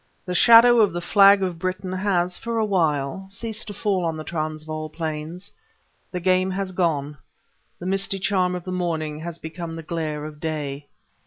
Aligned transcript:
The 0.25 0.33
shadow 0.33 0.79
of 0.79 0.93
the 0.93 0.99
flag 0.99 1.43
of 1.43 1.59
Britain 1.59 1.91
has, 1.93 2.35
for 2.35 2.57
a 2.57 2.65
while, 2.65 3.27
ceased 3.29 3.67
to 3.67 3.73
fall 3.75 4.03
on 4.03 4.17
the 4.17 4.23
Transvaal 4.23 4.89
plains; 4.89 5.51
the 6.11 6.19
game 6.19 6.49
has 6.49 6.71
gone; 6.71 7.19
the 7.77 7.85
misty 7.85 8.17
charm 8.17 8.55
of 8.55 8.63
the 8.63 8.71
morning 8.71 9.19
has 9.19 9.37
become 9.37 9.73
the 9.75 9.83
glare 9.83 10.25
of 10.25 10.39
day. 10.39 10.87